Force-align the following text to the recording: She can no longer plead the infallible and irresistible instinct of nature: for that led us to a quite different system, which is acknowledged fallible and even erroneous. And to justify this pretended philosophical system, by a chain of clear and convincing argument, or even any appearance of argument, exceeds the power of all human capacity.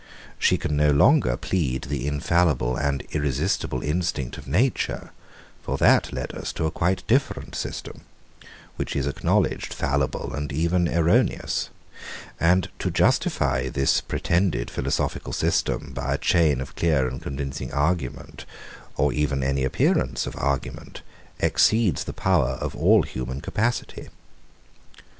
She 0.39 0.57
can 0.57 0.75
no 0.75 0.89
longer 0.89 1.37
plead 1.37 1.83
the 1.83 2.07
infallible 2.07 2.75
and 2.75 3.03
irresistible 3.11 3.83
instinct 3.83 4.35
of 4.35 4.47
nature: 4.47 5.11
for 5.61 5.77
that 5.77 6.11
led 6.11 6.33
us 6.33 6.51
to 6.53 6.65
a 6.65 6.71
quite 6.71 7.05
different 7.05 7.53
system, 7.53 8.01
which 8.77 8.95
is 8.95 9.05
acknowledged 9.05 9.71
fallible 9.71 10.33
and 10.33 10.51
even 10.51 10.87
erroneous. 10.87 11.69
And 12.39 12.67
to 12.79 12.89
justify 12.89 13.69
this 13.69 14.01
pretended 14.01 14.71
philosophical 14.71 15.33
system, 15.33 15.91
by 15.93 16.15
a 16.15 16.17
chain 16.17 16.61
of 16.61 16.75
clear 16.75 17.07
and 17.07 17.21
convincing 17.21 17.71
argument, 17.71 18.45
or 18.97 19.13
even 19.13 19.43
any 19.43 19.63
appearance 19.63 20.25
of 20.25 20.35
argument, 20.35 21.03
exceeds 21.39 22.05
the 22.05 22.11
power 22.13 22.57
of 22.59 22.75
all 22.75 23.03
human 23.03 23.39
capacity. 23.39 24.07